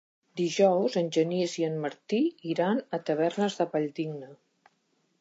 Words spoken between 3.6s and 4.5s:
de la Valldigna.